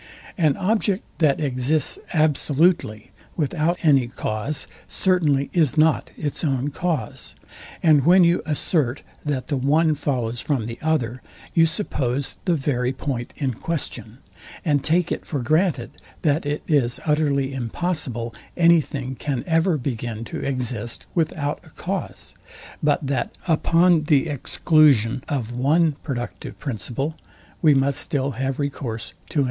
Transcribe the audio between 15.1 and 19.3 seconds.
it for granted, that it is utterly impossible any thing